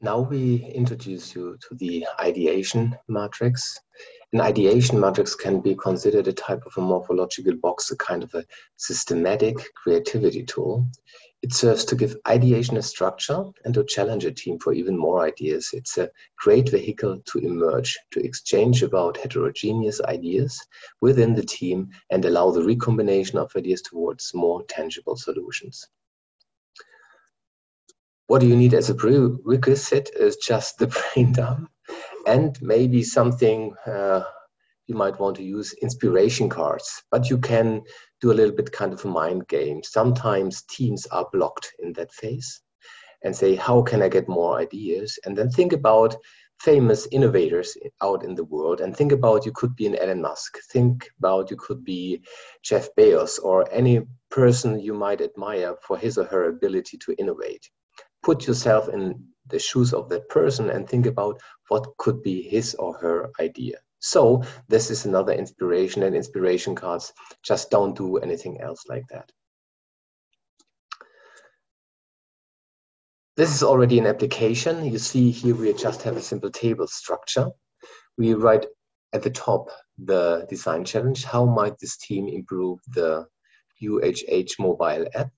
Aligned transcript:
Now 0.00 0.20
we 0.20 0.56
introduce 0.74 1.34
you 1.34 1.56
to 1.68 1.74
the 1.76 2.06
ideation 2.20 2.98
matrix. 3.08 3.80
An 4.32 4.40
ideation 4.40 4.98
matrix 4.98 5.34
can 5.34 5.60
be 5.60 5.76
considered 5.76 6.26
a 6.28 6.32
type 6.32 6.66
of 6.66 6.76
a 6.76 6.80
morphological 6.80 7.54
box, 7.54 7.90
a 7.90 7.96
kind 7.96 8.22
of 8.22 8.34
a 8.34 8.44
systematic 8.76 9.56
creativity 9.74 10.44
tool. 10.44 10.86
It 11.42 11.54
serves 11.54 11.84
to 11.86 11.94
give 11.94 12.16
ideation 12.26 12.76
a 12.76 12.82
structure 12.82 13.44
and 13.64 13.72
to 13.74 13.84
challenge 13.84 14.24
a 14.24 14.32
team 14.32 14.58
for 14.58 14.72
even 14.72 14.98
more 14.98 15.24
ideas. 15.24 15.70
It's 15.72 15.96
a 15.96 16.10
great 16.36 16.68
vehicle 16.68 17.20
to 17.26 17.38
emerge, 17.38 17.96
to 18.10 18.20
exchange 18.20 18.82
about 18.82 19.16
heterogeneous 19.16 20.00
ideas 20.00 20.60
within 21.00 21.34
the 21.34 21.46
team 21.46 21.90
and 22.10 22.24
allow 22.24 22.50
the 22.50 22.64
recombination 22.64 23.38
of 23.38 23.54
ideas 23.56 23.82
towards 23.82 24.34
more 24.34 24.64
tangible 24.64 25.16
solutions 25.16 25.88
what 28.26 28.40
do 28.40 28.46
you 28.46 28.56
need 28.56 28.74
as 28.74 28.90
a 28.90 28.94
prerequisite 28.94 30.10
is 30.18 30.36
just 30.36 30.78
the 30.78 30.86
brain 31.14 31.32
dump 31.32 31.70
and 32.26 32.58
maybe 32.62 33.02
something 33.02 33.74
uh, 33.86 34.22
you 34.86 34.94
might 34.94 35.18
want 35.18 35.36
to 35.36 35.42
use 35.42 35.74
inspiration 35.82 36.48
cards 36.48 37.02
but 37.10 37.28
you 37.30 37.38
can 37.38 37.82
do 38.20 38.32
a 38.32 38.38
little 38.40 38.54
bit 38.54 38.72
kind 38.72 38.94
of 38.94 39.04
a 39.04 39.08
mind 39.08 39.46
game. 39.48 39.82
Sometimes 39.82 40.62
teams 40.62 41.06
are 41.08 41.28
blocked 41.32 41.74
in 41.78 41.92
that 41.92 42.10
phase 42.10 42.62
and 43.22 43.36
say 43.36 43.54
how 43.54 43.82
can 43.82 44.00
i 44.02 44.08
get 44.08 44.28
more 44.28 44.58
ideas? 44.58 45.18
And 45.24 45.36
then 45.36 45.50
think 45.50 45.72
about 45.74 46.16
famous 46.58 47.06
innovators 47.10 47.76
out 48.00 48.24
in 48.24 48.34
the 48.34 48.44
world 48.44 48.80
and 48.80 48.96
think 48.96 49.12
about 49.12 49.44
you 49.44 49.52
could 49.52 49.76
be 49.76 49.86
an 49.86 49.96
elon 49.96 50.22
musk. 50.22 50.58
Think 50.72 51.10
about 51.18 51.50
you 51.50 51.56
could 51.58 51.84
be 51.84 52.22
jeff 52.62 52.88
bezos 52.96 53.38
or 53.42 53.70
any 53.70 54.00
person 54.30 54.80
you 54.80 54.94
might 54.94 55.20
admire 55.20 55.74
for 55.86 55.98
his 55.98 56.16
or 56.16 56.24
her 56.24 56.48
ability 56.48 56.96
to 56.98 57.14
innovate 57.18 57.68
put 58.24 58.46
yourself 58.46 58.88
in 58.88 59.22
the 59.48 59.58
shoes 59.58 59.92
of 59.92 60.08
that 60.08 60.28
person 60.28 60.70
and 60.70 60.88
think 60.88 61.06
about 61.06 61.40
what 61.68 61.86
could 61.98 62.22
be 62.22 62.42
his 62.42 62.74
or 62.74 62.96
her 62.98 63.30
idea. 63.40 63.76
So 64.00 64.42
this 64.68 64.90
is 64.90 65.06
another 65.06 65.32
inspiration 65.32 66.02
and 66.02 66.16
inspiration 66.16 66.74
cards 66.74 67.12
just 67.42 67.70
don't 67.70 67.96
do 67.96 68.18
anything 68.18 68.60
else 68.60 68.84
like 68.88 69.04
that. 69.10 69.30
This 73.36 73.54
is 73.54 73.62
already 73.62 73.98
an 73.98 74.06
application. 74.06 74.84
You 74.84 74.98
see 74.98 75.30
here 75.30 75.54
we 75.54 75.72
just 75.72 76.02
have 76.02 76.16
a 76.16 76.22
simple 76.22 76.50
table 76.50 76.86
structure. 76.86 77.48
We 78.16 78.34
write 78.34 78.66
at 79.12 79.22
the 79.22 79.30
top 79.30 79.70
the 79.98 80.46
design 80.48 80.84
challenge. 80.84 81.24
How 81.24 81.44
might 81.44 81.78
this 81.78 81.96
team 81.96 82.28
improve 82.28 82.78
the 82.94 83.26
UHH 83.82 84.58
mobile 84.58 85.06
app? 85.14 85.30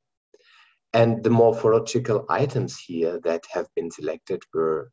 And 0.92 1.22
the 1.22 1.30
morphological 1.30 2.24
items 2.28 2.78
here 2.78 3.20
that 3.24 3.44
have 3.52 3.66
been 3.74 3.90
selected 3.90 4.42
were 4.54 4.90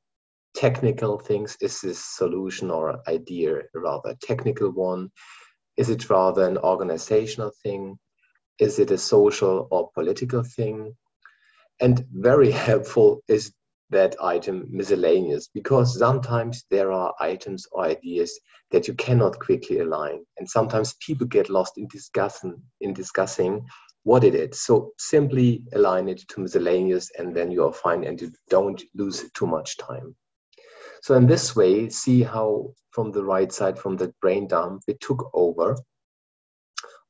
technical 0.55 1.19
things. 1.19 1.57
Is 1.61 1.81
this 1.81 2.03
solution 2.03 2.69
or 2.69 2.99
idea 3.07 3.61
rather 3.73 4.15
technical 4.21 4.71
one? 4.71 5.11
Is 5.77 5.89
it 5.89 6.09
rather 6.09 6.47
an 6.47 6.57
organizational 6.57 7.51
thing? 7.63 7.97
Is 8.59 8.79
it 8.79 8.91
a 8.91 8.97
social 8.97 9.67
or 9.71 9.89
political 9.93 10.43
thing? 10.43 10.95
And 11.79 12.05
very 12.11 12.51
helpful 12.69 13.23
is 13.27 13.53
that 13.89 14.15
item 14.21 14.67
miscellaneous 14.69 15.47
because 15.53 15.97
sometimes 15.97 16.65
there 16.69 16.91
are 16.91 17.13
items 17.19 17.65
or 17.71 17.85
ideas 17.85 18.39
that 18.71 18.87
you 18.87 18.93
cannot 18.95 19.39
quickly 19.39 19.79
align 19.79 20.25
and 20.37 20.49
sometimes 20.49 20.95
people 21.05 21.27
get 21.27 21.49
lost 21.49 21.77
in 21.77 21.87
discussing 21.87 22.59
in 22.81 22.91
discussing 22.93 23.63
what 24.03 24.23
it 24.23 24.35
is. 24.35 24.61
So 24.61 24.91
simply 24.97 25.63
align 25.73 26.09
it 26.09 26.27
to 26.29 26.41
miscellaneous 26.41 27.11
and 27.17 27.35
then 27.35 27.51
you 27.51 27.65
are 27.65 27.73
fine 27.73 28.03
and 28.03 28.21
you 28.21 28.31
don't 28.49 28.81
lose 28.95 29.29
too 29.31 29.47
much 29.47 29.77
time. 29.77 30.15
So 31.01 31.15
in 31.15 31.27
this 31.27 31.55
way, 31.55 31.89
see 31.89 32.23
how 32.23 32.73
from 32.91 33.11
the 33.11 33.23
right 33.23 33.51
side, 33.51 33.77
from 33.77 33.97
the 33.97 34.13
brain 34.21 34.47
dump, 34.47 34.83
it 34.87 34.99
took 35.01 35.29
over 35.33 35.75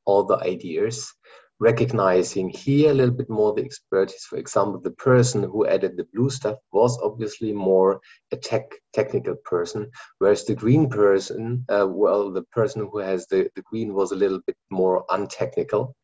all 0.06 0.24
the 0.24 0.38
ideas, 0.38 1.14
recognizing 1.59 2.50
here 2.50 2.92
a 2.92 2.94
little 2.94 3.14
bit 3.14 3.30
more 3.30 3.53
the 3.53 3.64
expertise. 3.64 4.26
For 4.26 4.38
example, 4.38 4.80
the 4.80 4.92
person 4.92 5.44
who 5.44 5.68
added 5.68 5.96
the 5.96 6.08
blue 6.14 6.30
stuff 6.30 6.58
was 6.72 7.00
obviously 7.02 7.53
more 7.53 8.02
a 8.32 8.38
tech 8.38 8.72
technical 8.94 9.36
person, 9.46 9.90
whereas 10.18 10.46
the 10.46 10.56
green 10.56 10.90
person, 10.90 11.64
uh, 11.70 11.88
well, 11.88 12.32
the 12.32 12.44
person 12.52 12.88
who 12.92 12.98
has 12.98 13.28
the, 13.28 13.50
the 13.56 13.62
green 13.62 13.94
was 13.94 14.12
a 14.12 14.16
little 14.16 14.40
bit 14.46 14.58
more 14.72 15.06
untechnical 15.09 15.96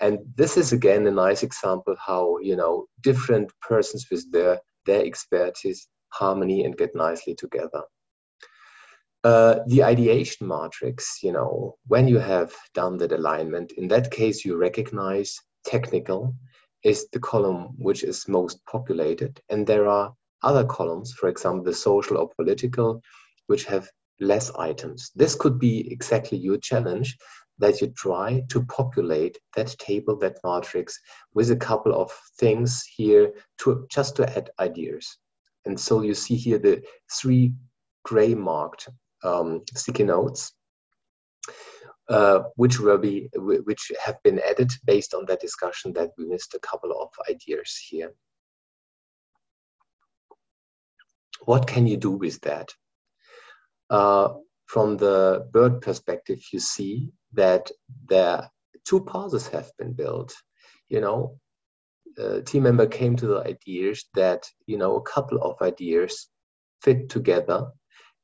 and 0.00 0.18
this 0.36 0.56
is 0.56 0.72
again 0.72 1.06
a 1.06 1.10
nice 1.10 1.42
example 1.42 1.94
how 1.98 2.38
you 2.38 2.56
know 2.56 2.86
different 3.02 3.52
persons 3.60 4.06
with 4.10 4.30
their 4.32 4.60
their 4.86 5.04
expertise 5.04 5.88
harmony 6.10 6.64
and 6.64 6.76
get 6.76 6.94
nicely 6.94 7.34
together. 7.34 7.82
Uh, 9.24 9.60
the 9.68 9.84
ideation 9.84 10.48
matrix 10.48 11.22
you 11.22 11.32
know 11.32 11.76
when 11.86 12.08
you 12.08 12.18
have 12.18 12.52
done 12.74 12.96
that 12.96 13.12
alignment 13.12 13.72
in 13.72 13.86
that 13.86 14.10
case 14.10 14.44
you 14.44 14.56
recognize 14.56 15.38
technical 15.64 16.34
is 16.82 17.08
the 17.12 17.20
column 17.20 17.68
which 17.78 18.02
is 18.02 18.28
most 18.28 18.64
populated. 18.66 19.40
And 19.48 19.66
there 19.66 19.88
are 19.88 20.12
other 20.42 20.64
columns 20.64 21.12
for 21.12 21.28
example 21.28 21.64
the 21.64 21.74
social 21.74 22.18
or 22.18 22.28
political 22.36 23.00
which 23.46 23.64
have 23.64 23.88
less 24.20 24.50
items. 24.54 25.10
This 25.14 25.34
could 25.34 25.58
be 25.58 25.90
exactly 25.92 26.38
your 26.38 26.58
challenge 26.58 27.16
that 27.62 27.80
you 27.80 27.86
try 27.88 28.42
to 28.48 28.64
populate 28.64 29.38
that 29.56 29.68
table, 29.78 30.18
that 30.18 30.38
matrix, 30.44 30.98
with 31.32 31.50
a 31.50 31.56
couple 31.56 31.94
of 31.94 32.10
things 32.38 32.82
here 32.96 33.32
to 33.58 33.86
just 33.90 34.16
to 34.16 34.28
add 34.36 34.50
ideas. 34.58 35.18
And 35.64 35.78
so 35.78 36.02
you 36.02 36.14
see 36.14 36.34
here 36.36 36.58
the 36.58 36.82
three 37.10 37.54
gray 38.04 38.34
marked 38.34 38.88
um, 39.22 39.62
sticky 39.76 40.04
notes, 40.04 40.52
uh, 42.08 42.40
which 42.56 42.80
will 42.80 42.98
be 42.98 43.28
which 43.36 43.92
have 44.04 44.20
been 44.24 44.40
added 44.40 44.72
based 44.84 45.14
on 45.14 45.24
that 45.26 45.40
discussion 45.40 45.92
that 45.92 46.10
we 46.18 46.26
missed 46.26 46.54
a 46.54 46.58
couple 46.58 46.90
of 47.00 47.08
ideas 47.30 47.80
here. 47.88 48.12
What 51.44 51.66
can 51.68 51.86
you 51.86 51.96
do 51.96 52.10
with 52.10 52.40
that? 52.40 52.74
Uh, 53.88 54.34
from 54.72 54.96
the 54.96 55.46
bird 55.52 55.82
perspective, 55.82 56.40
you 56.50 56.58
see 56.58 57.12
that 57.34 57.70
there 58.08 58.48
two 58.86 59.04
paths 59.04 59.46
have 59.48 59.70
been 59.78 59.92
built. 59.92 60.32
You 60.88 61.02
know, 61.02 61.38
a 62.16 62.40
team 62.40 62.62
member 62.62 62.86
came 62.86 63.14
to 63.16 63.26
the 63.26 63.40
ideas 63.40 64.06
that 64.14 64.48
you 64.66 64.78
know 64.78 64.96
a 64.96 65.02
couple 65.02 65.42
of 65.42 65.60
ideas 65.60 66.28
fit 66.80 67.10
together, 67.10 67.66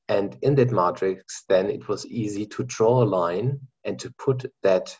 and 0.08 0.38
in 0.40 0.54
that 0.54 0.72
matrix, 0.72 1.44
then 1.50 1.68
it 1.68 1.86
was 1.86 2.06
easy 2.06 2.46
to 2.46 2.64
draw 2.64 3.02
a 3.02 3.10
line 3.20 3.60
and 3.84 3.98
to 3.98 4.10
put 4.18 4.50
that 4.62 4.96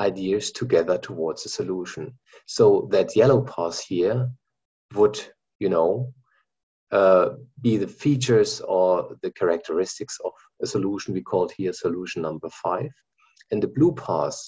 ideas 0.00 0.50
together 0.50 0.98
towards 0.98 1.46
a 1.46 1.48
solution. 1.48 2.18
So 2.46 2.88
that 2.90 3.14
yellow 3.14 3.42
path 3.42 3.84
here 3.84 4.28
would, 4.94 5.20
you 5.60 5.68
know, 5.68 6.12
uh, 6.90 7.30
be 7.60 7.76
the 7.76 7.86
features 7.86 8.60
or 8.60 9.16
the 9.22 9.30
characteristics 9.30 10.18
of 10.24 10.32
a 10.62 10.66
solution 10.66 11.14
we 11.14 11.22
called 11.22 11.52
here 11.56 11.72
solution 11.72 12.22
number 12.22 12.48
five. 12.50 12.90
And 13.50 13.62
the 13.62 13.68
blue 13.68 13.92
path 13.92 14.38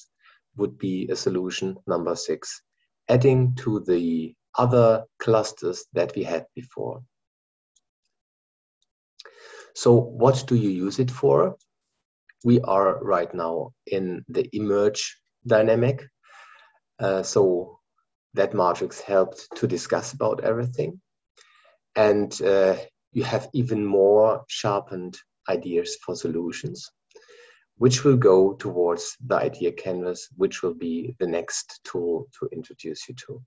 would 0.56 0.78
be 0.78 1.08
a 1.10 1.16
solution 1.16 1.76
number 1.86 2.14
six, 2.16 2.62
adding 3.08 3.54
to 3.56 3.80
the 3.80 4.34
other 4.58 5.04
clusters 5.18 5.84
that 5.92 6.14
we 6.14 6.24
had 6.24 6.46
before. 6.54 7.02
So 9.74 9.94
what 9.94 10.44
do 10.46 10.56
you 10.56 10.70
use 10.70 10.98
it 10.98 11.10
for? 11.10 11.56
We 12.44 12.60
are 12.62 13.02
right 13.02 13.32
now 13.34 13.72
in 13.86 14.24
the 14.28 14.48
emerge 14.52 15.16
dynamic. 15.46 16.06
Uh, 16.98 17.22
so 17.22 17.78
that 18.34 18.54
matrix 18.54 19.00
helped 19.00 19.48
to 19.56 19.66
discuss 19.66 20.12
about 20.12 20.44
everything. 20.44 21.00
And 21.96 22.40
uh, 22.42 22.76
you 23.12 23.24
have 23.24 23.48
even 23.52 23.84
more 23.84 24.44
sharpened 24.48 25.16
ideas 25.48 25.96
for 26.04 26.14
solutions 26.14 26.90
which 27.80 28.04
will 28.04 28.16
go 28.16 28.52
towards 28.52 29.16
the 29.26 29.36
idea 29.36 29.72
canvas, 29.72 30.28
which 30.36 30.62
will 30.62 30.74
be 30.74 31.16
the 31.18 31.26
next 31.26 31.80
tool 31.82 32.26
to 32.38 32.46
introduce 32.52 33.08
you 33.08 33.14
to. 33.14 33.42